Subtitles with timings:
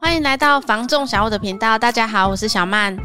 [0.00, 2.96] 欢迎来到房仲小物的频道，大家好，我是小曼。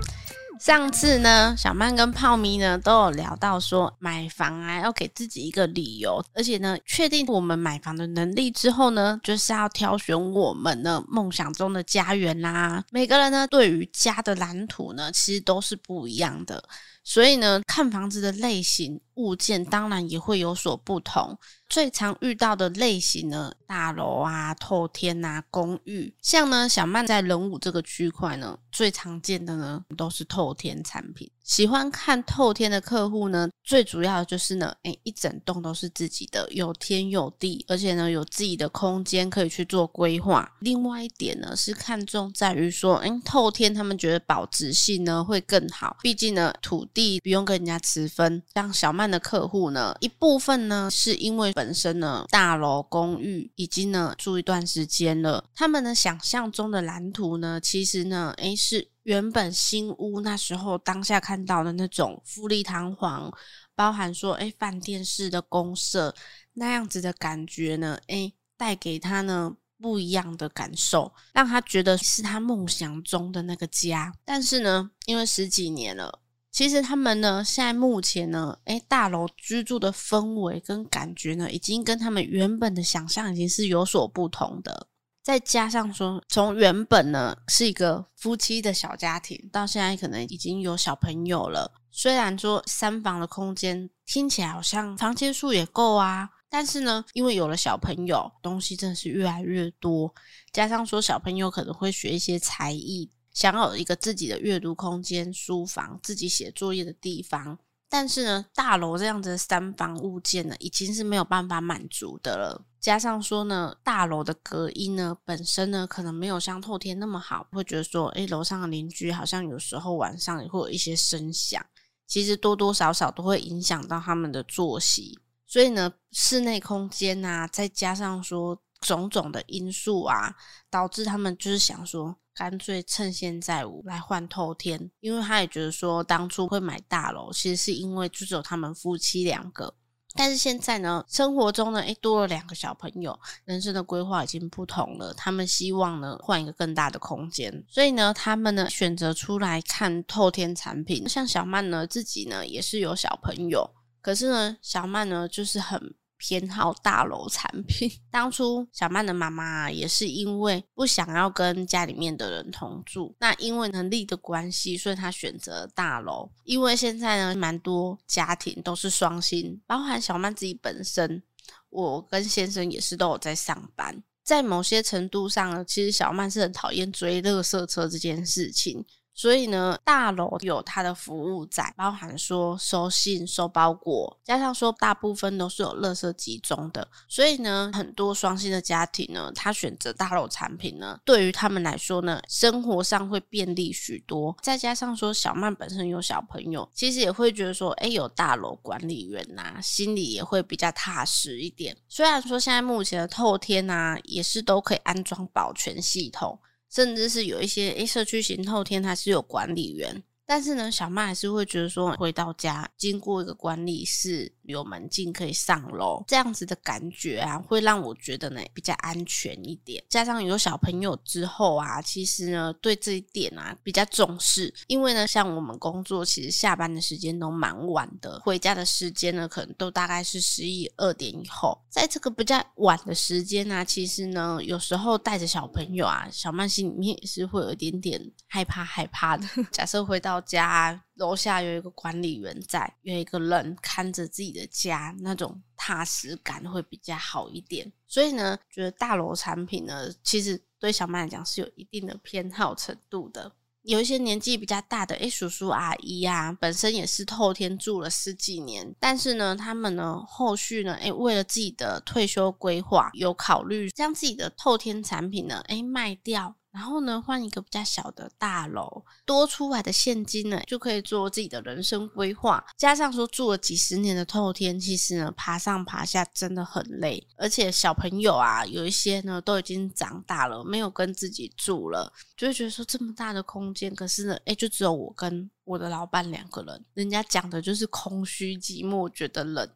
[0.61, 12.81] 上次呢，小曼跟泡咪呢都有聊到说，买房啊要给自己一个理由，而且呢，确定我们买房的能力之后呢，就是要挑选我们的梦想中的家园啦。
[12.91, 16.63] 每个人呢，对于家的蓝图呢，其实都是不一样的，
[17.05, 18.99] 所以呢，看房子的类型。
[19.15, 31.31] 物件当然也会有所不同，最常遇到的类型呢，大楼啊、透天呐、公寓，像呢小曼在仁武这个区块呢，最常见的呢都是透天产品。
[31.45, 40.51] 喜欢看透天的客户呢，最主要就是呢，诶，一整栋都是自己的，有天有地，而且呢有自己的空间可以去做规划。
[40.59, 49.05] 另外一点呢是看重在于说，诶，透天他们觉得保值性呢会更好，毕竟呢土地不用跟人家持分，像小曼。
[49.05, 63.31] 的客户呢，一部分呢是因为本身呢大楼公寓已经呢住一段时间了，他们呢想象中的蓝图呢，其实呢，诶是原本新屋那时候当下看到的那种富丽堂皇，
[63.75, 66.13] 包含说诶饭店式的公社
[66.53, 74.11] 那样子的感觉呢，诶带给他呢不一样的感受，让他觉得是他梦想中的那个家。
[74.25, 76.21] 但是呢，因为十几年了。
[76.51, 84.87] 其实他们呢，现在目前呢，诶，大楼居住的氛围跟感觉呢，已经跟他们原本的想象已经是有所不同的。
[85.25, 91.73] 再加上说，从原本呢是一个夫妻的小家庭，到现在可能已经有小朋友了。
[91.89, 100.13] 虽然说三房的空间听起来好像房间数也够啊，但是呢，因为有了小朋友，东西真的是越来越多。
[100.51, 103.09] 加上说，小朋友可能会学一些才艺。
[103.33, 112.65] 想要有一个自己的阅读空间、书房、自己写作业的地方，但是呢，大楼这样子的三房物件呢，已经是没有办法满足的了。
[112.81, 121.63] 加上说呢，大楼的隔音呢，本身呢，可能没有像透天那么好，会觉得说，诶，楼上的邻居好像有时候晚上也会有一些声响，
[122.05, 125.17] 其实多多少少都会影响到他们的作息。
[125.45, 130.35] 所以呢，室内空间啊，再加上说种种的因素啊，
[130.69, 132.17] 导致他们就是想说。
[132.35, 139.73] 干脆趁现在我来换透天，因为他也觉得说，当初会买大楼，其实是因为就只有他们夫妻两个。
[140.17, 145.13] 但是现在呢，生活中呢，诶，多了两个小朋友，人生的规划已经不同了。
[145.13, 151.07] 他们希望呢，换一个更大的空间，所以呢，他们呢选择出来看透天产品。
[151.07, 153.69] 像小曼呢，自己呢也是有小朋友，
[154.01, 155.95] 可是呢，小曼呢就是很。
[156.27, 157.87] 偏好大楼产品。
[158.09, 166.27] 当初小曼的妈妈也是因为不想要跟家里面的人同住，那因为能力的关系，所以她选择大楼。
[166.43, 171.21] 因为现在呢，蛮多家庭都是双薪，包含小曼自己本身，
[171.69, 174.01] 我跟先生也是都有在上班。
[174.23, 178.83] 在某些程度上呢，其实小曼是很讨厌追垃圾车这件事情。
[179.15, 186.85] 所以呢，大楼有它的服务在，包含说收信、收包裹，加上说大部分都是有垃圾集中的。
[187.07, 194.35] 所以呢，很多双薪的家庭呢，他选择大楼产品呢，对于他们来说呢，生活上会便利许多。
[194.41, 201.77] 再加上说，小曼本身有小朋友，其实也会觉得说，诶，有大楼管理员呐、啊，心里也会比较踏实一点。
[201.87, 206.37] 虽然说现在目前的透天啊，也是都可以安装保全系统。
[206.75, 210.03] 甚至是有一些诶，社区型后天，它是有管理员。
[210.25, 219.83] 但是呢，小曼还是会觉得说，回到家经过一个管理室，有门禁可以上楼，这样子的感觉啊，会让我觉得呢比较安全一点。
[219.89, 231.59] 加上有小朋友之后啊，其实呢对这一点啊比较重视，因为呢像我们工作其实下班的时间都蛮晚的，回家的时间呢可能都大概是十一二点以后。
[231.69, 239.27] 在这个比较晚的时间啊，其实呢有时候带着小朋友啊，小曼心里面也是会有一点点害怕害怕的。
[239.51, 239.99] 假设回。
[240.05, 247.71] 到家楼下有一个管理员在，有一个人看着自己的家，那种踏实感会比较好一点。
[247.87, 253.31] 所以呢，觉得大楼产品呢，其实对小曼来讲是有一定的偏好程度的。
[253.63, 266.35] 有一些年纪比较大的，诶，叔叔阿姨呀、啊，本身也是透天住了十几年，但是呢，他们呢后续呢，诶，为了自己的退休规划，有考虑将自己的透天产品呢，诶，卖掉。
[266.55, 272.41] 然后呢，换一个比较小的大楼，多出来的现金呢，就可以做自己的人生规划。
[272.55, 277.05] 加上说住了几十年的透天，其实呢，爬上爬下真的很累。
[277.17, 289.49] 而且小朋友啊，有一些呢都已经长大了，没有跟自己住了，就会觉得说这么大的空间，可是呢，诶，就只有我跟我的老板两个人，人家讲的就是空虚寂寞，觉得冷。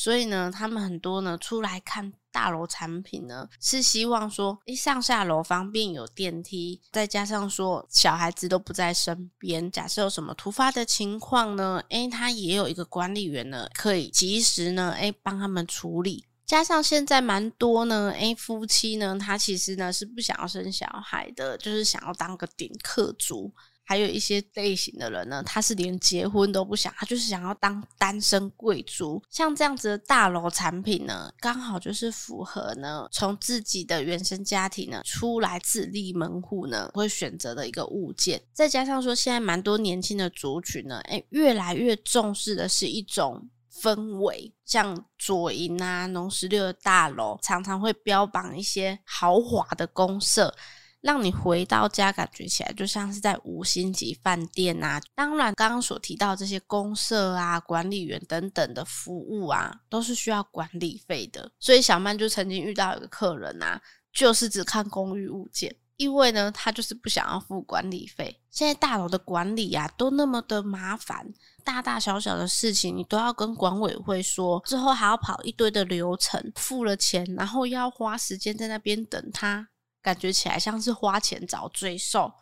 [0.00, 16.24] 所以呢，他们很多呢出来看大楼产品呢，是希望说，诶，上下楼方便有电梯，再加上说小孩子都不在身边，假设有什么突发的情况呢，诶，他也有一个管理员呢，可以及时呢，诶，帮他们处理。
[16.46, 23.52] 加上现在蛮多呢，诶，夫妻呢，他其实呢是不想要生小孩的，就是想要当个顶客族。
[23.90, 29.20] 还有一些类型的人呢，他是连结婚都不想，他就是想要当单身贵族。
[29.28, 38.40] 像这样子的大楼产品呢，刚好就是符合呢，从自己的原生家庭呢出来自立门户呢会选择的一个物件。
[38.52, 43.44] 再加上说，现在蛮多年轻的族群呢，诶，越来越重视的是一种
[43.82, 50.54] 氛围，像左营啊、农十六的大楼，常常会标榜一些豪华的公社。
[51.00, 55.00] 让你回到家感觉起来就像是在五星级饭店啊！
[55.14, 61.50] 当然，刚刚所提到这些公社啊、管理员等等的服务啊，都是需要管理费的。
[61.58, 63.80] 所以小曼就曾经遇到一个客人啊，
[64.12, 68.38] 就是只看公寓物件，因为呢，他就是不想要付管理费。
[68.50, 71.26] 现在大楼的管理啊，都那么的麻烦，
[71.64, 79.68] 大大小小的事情你都要跟管委会说，之后还要跑一堆的流程，付了钱，然后要花时间在那边等他。
[80.02, 82.32] 感觉起来像是花钱找罪受，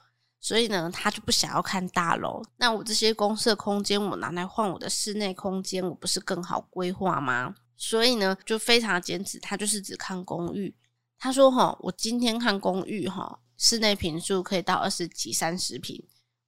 [0.41, 2.43] 所以呢，他就不想要看大楼。
[2.57, 7.55] 那我这些公设空间，我拿来换我的室内空间，我不是更好规划吗？
[7.77, 10.75] 所以呢，就非常坚持，他就是只看公寓。
[11.19, 16.01] 他说：“哈，我今天看公寓，哈，室内坪数可以到二十几、三十平。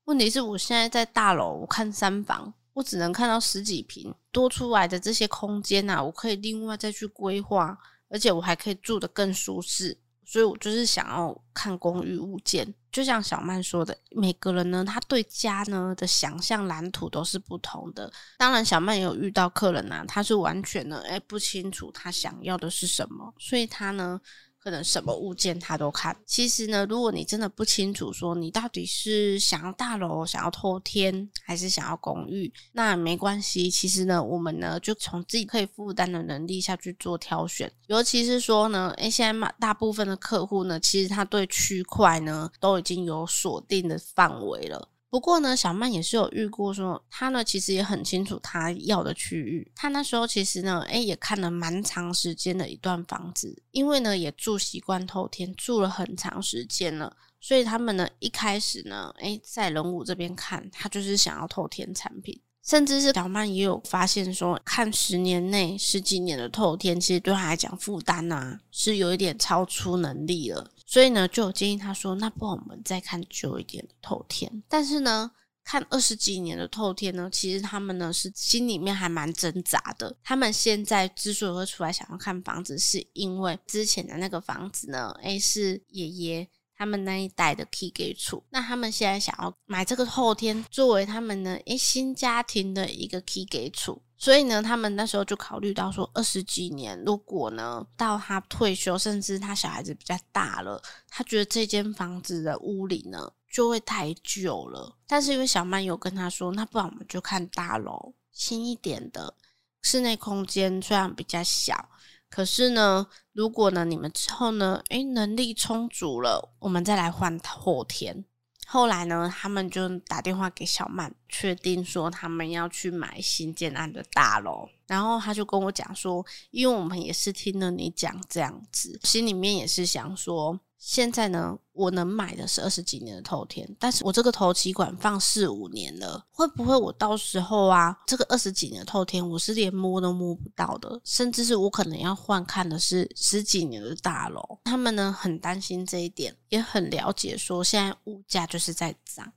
[0.05, 7.77] 问题是我现在在大楼，我看三房，我只能看到十几平，多出来的这些空间啊，我可以另外再去规划，
[8.09, 9.99] 而且我还可以住得更舒适。”
[10.31, 18.13] 所以我就是想要看公寓物件，就像小曼说的，每个人呢，他对家呢的想象蓝图都是不同的。
[18.39, 24.21] 当然，小曼也有遇到客人啊，他是完全呢，诶，不清楚他想要的是什么，所以他呢。
[24.63, 26.15] 可能什么物件他都看。
[26.27, 33.71] 其实呢，如果你真的不清楚说你到底是想要大楼、想要偷天，还是想要公寓，那没关系。
[33.71, 37.73] 其实呢，我们呢就从自己可以负担的能力下去做挑选。
[37.87, 44.90] 尤其是说呢，诶，现在嘛，大部分的客户呢，其实他对区块呢都已经有锁定的范围了。
[45.11, 49.71] 不过呢，小曼也是有遇过说，他呢其实也很清楚他要的区域。
[49.75, 62.41] 他那时候其实呢，诶也看了蛮长时间的一段房子，因为呢也住习惯透天，住了很长时间了，所以他们呢一开始呢，诶在仁武这边看，他就是想要透天产品。
[62.63, 70.71] 甚至是小曼也有发现说，看十年内、十几年的透天，其实对他来讲负担啊是有一点超出能力了。
[70.91, 74.51] 所以呢，就有建议他说，那不我们再看久一点的透天。
[74.69, 75.31] 但是呢，
[75.63, 80.17] 看二十几年的透天呢，其实他们呢是心里面还蛮挣扎的。
[80.25, 86.49] 他们现在之所以会出来想要看房子，是因为之前的那个房子呢，诶，是爷爷。
[86.81, 104.97] 他们那一代的起给处，那他们现在想要买这个后天作为他们呢诶新家庭的一个起给处，所以呢，他们那时候就考虑到说，二十几年，如果呢到他退休，甚至他小孩子比较大了，他觉得这间房子的屋里呢就会太旧了。
[105.07, 109.35] 但是因为小曼有跟他说，那不然我们就看大楼，新一点的
[109.83, 111.91] 室内空间虽然比较小。
[112.31, 118.25] 可是呢，如果呢，你们之后呢，诶，能力充足了，我们再来换后天。
[118.67, 124.69] 后来呢，他们就打电话给小曼，确定说他们要去买新建案的大楼。
[124.87, 130.61] 然后他就跟我讲说，因为我们也是听了你讲这样子，心里面也是想说。
[130.81, 144.59] 现在呢，我能买的是二十几年的头天，但是我这个头期款放四五年了，会不会我到时候啊，这个二十几年的透天我是连摸都摸不到的，甚至是我可能要换看的是十几年的大楼。
[144.65, 149.31] 他们呢很担心这一点，也很了解说现在物价就是在涨。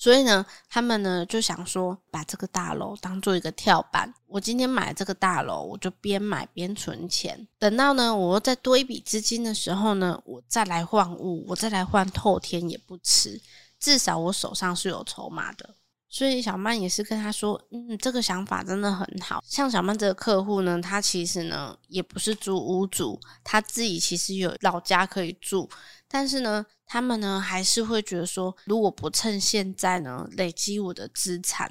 [0.00, 4.14] 所以呢，他们呢就想说，把这个大楼当做一个跳板。
[4.28, 7.48] 我今天买这个大楼，我就边买边存钱。
[7.58, 13.42] 等到呢，我再多一笔资金的时候呢，我再来换物，我再来换透天也不迟。
[13.80, 15.74] 至少我手上是有筹码的。
[16.10, 19.42] 所以小曼也是跟他说，嗯，这个想法真的很好。
[19.44, 25.68] 像小曼这个客户呢，他其实呢也不是租屋主，他自己其实有老家可以住，
[26.08, 26.66] 但是呢。
[26.90, 31.70] 他们呢还是会觉得说，如果不趁现在呢累积我的资产，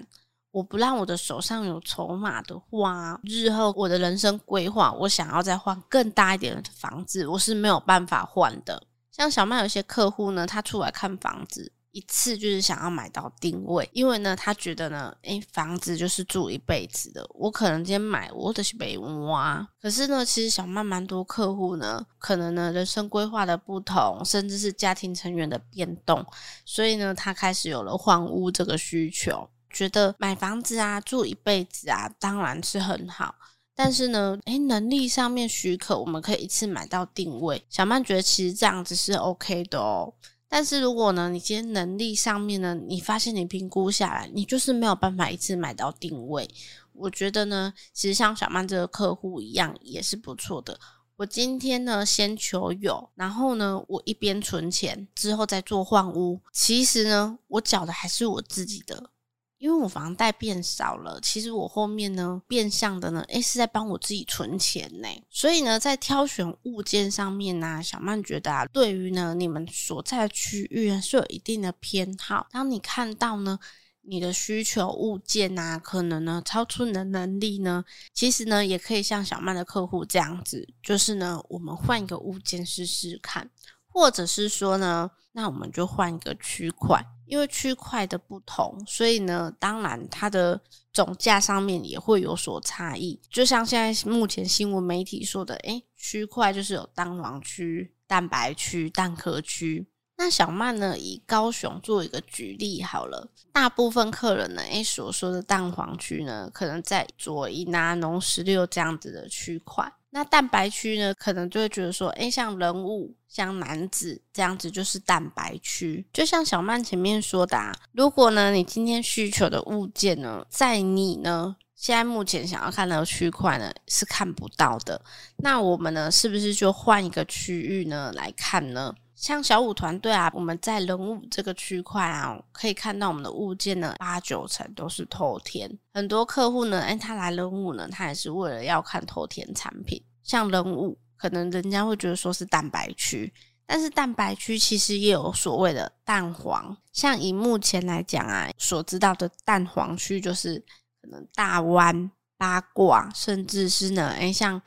[0.51, 8.79] 我不让我的手上有筹码的话，日后我的人生规划，我想要再换更大一点的房子，我是没有办法换的。
[9.11, 11.71] 像小曼有些客户呢，他出来看房子。
[11.97, 19.67] 一次就是想要买到定位，因为呢，他觉得呢，诶，房子就是住一辈子的，我可能今天买我的是北屋啊。
[19.81, 26.23] 可是呢，其实小曼蛮多客户呢，可能呢人生规划的不同，甚至是家庭成员的变动，
[26.65, 33.33] 所以呢，他开始有了换屋这个需求，觉得买房子啊，住一辈子啊，当然是很好。
[33.73, 37.63] 但是呢，诶，能力上面许可，我们可以一次买到定位。
[37.69, 40.13] 小曼觉得其实这样子是 OK 的哦。
[40.49, 46.49] 但是如果呢，你今天能力上面呢，你发现你评估下来，你就是没有办法一次买到定位。
[46.93, 50.79] 我觉得呢，其实像小曼这个客户一样，也是不错的。
[51.17, 56.39] 我今天呢，先求有，然后呢，我一边存钱，之后再做换屋。
[56.53, 59.09] 其实呢，我缴的还是我自己的。
[59.57, 65.07] 因为我房贷变少了，其实我后面呢，变相的呢，诶，是在帮我自己存钱呢。
[65.29, 72.47] 所以呢，在挑选物件上面呢，小曼觉得啊，对于呢你们所在的区域是有一定的偏好。
[72.51, 73.57] 当你看到呢，
[74.03, 77.83] 你的需求物件啊，可能呢超出你的能力呢，
[78.13, 83.49] 其实呢也可以像小曼的客户这样子，就是呢我们换一个物件试试看，
[83.97, 87.03] 或者是说呢，那我们就换一个区块。
[87.25, 90.61] 因为区块的不同，所以呢，当然它的
[90.93, 93.19] 总价上面也会有所差异。
[93.29, 99.89] 就像现在目前新闻媒体说的，诶，区块就是有蛋黄区、蛋白区、蛋壳区。
[100.15, 103.29] 那小曼呢，以高雄做一个举例好了。
[103.51, 109.91] 大部分客人呢，诶，所说的蛋黄区呢，可能在左营啊、农十六这样子的区块。
[110.09, 116.05] 那蛋白区呢，可能就会觉得说，诶，像人物、像男子这样子就是蛋白区。
[116.13, 124.99] 就像小曼前面说的啊，如果呢，你今天需求的物件呢，在你呢现在目前想要看到的区块呢是看不到的，
[125.37, 128.95] 那我们呢是不是就换一个区域呢来看呢？
[129.17, 135.67] 像小五团队啊，我们在人物这个区块啊，可以看到我们的物件呢，八九成都是透天。
[135.91, 139.99] 很多客户呢，诶，他来人物呢，他也是为了要看透天产品。
[140.21, 143.33] 像人物，可能人家会觉得说是蛋白区，
[143.65, 146.77] 但是蛋白区其实也有所谓的蛋黄。
[146.93, 150.63] 像以目前来讲啊，所知道的蛋黄区就是
[151.01, 154.61] 可能大湾、八卦，甚至是呢，诶，像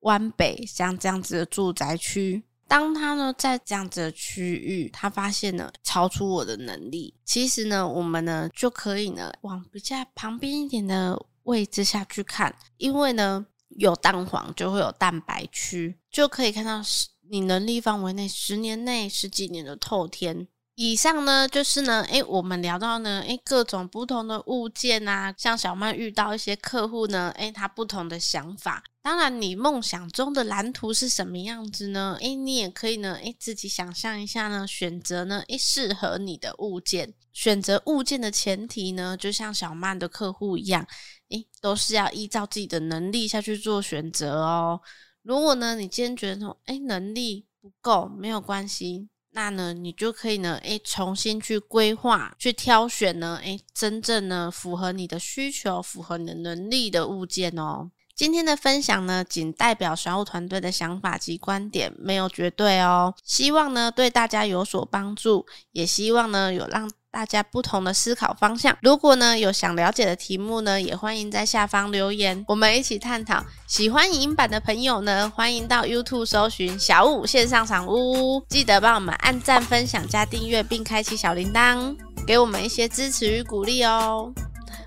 [0.00, 2.44] 湾北像这样子的住宅区。
[2.68, 16.82] 当他呢在这样子的区域，他发现呢超出我的能力，其实呢我们呢就可以呢往比较旁边一点的位置下去看，因为呢有蛋黄就会有蛋白区，就可以看到
[17.30, 20.46] 你能力范围内十年内十几年的透天。
[20.80, 28.84] 以上呢就是呢，诶，我们聊到呢，诶，各种不同的物件啊，像小曼遇到一些客户呢，诶，他不同的想法。
[29.02, 32.16] 当然，你梦想中的蓝图是什么样子呢？
[32.20, 37.12] 诶，你也可以呢，诶，自己想象一下呢，选择呢，诶，适合你的物件。
[37.32, 40.86] 选择物件的前提呢，就像小曼的客户一样，
[41.30, 44.80] 诶，都是要依照自己的能力下去做选择哦。
[45.24, 49.08] 如果呢，你今天觉得说，诶，能力不够，没有关系。
[49.38, 57.88] 那呢，你就可以呢，诶，重新去规划、去挑选呢，诶，真正呢符合你的需求、符合你的能力的物件哦。
[58.16, 63.14] 今天的分享呢，仅代表小武团队的想法及观点，没有绝对哦。
[63.22, 68.76] 希望呢对大家有所帮助，也希望呢有让大家不同的思考方向。
[68.82, 73.42] 如果呢有想了解的题目呢，也欢迎在下方留言，我们一起探讨。
[73.66, 81.96] 喜欢影音版的朋友呢，欢迎到 YouTube 搜寻小五线上赏屋，记得帮我们按赞、分享、加订阅，并开启小铃铛，
[82.26, 84.32] 给我们一些支持与鼓励哦。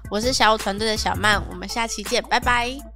[0.09, 2.90] 我是小五团队的小曼，我们下期见，拜拜。